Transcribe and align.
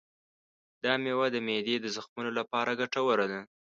دا 0.83 0.93
مېوه 1.03 1.27
د 1.31 1.37
معدې 1.47 1.75
د 1.81 1.85
زخمونو 1.95 2.31
لپاره 2.39 2.77
ګټوره 2.81 3.25
ده. 3.31 3.39